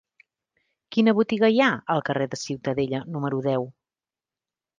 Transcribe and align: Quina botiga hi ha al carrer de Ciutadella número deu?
Quina 0.95 1.13
botiga 1.19 1.49
hi 1.55 1.61
ha 1.65 1.67
al 1.97 2.01
carrer 2.07 2.27
de 2.33 2.41
Ciutadella 2.45 3.03
número 3.19 3.45
deu? 3.51 3.69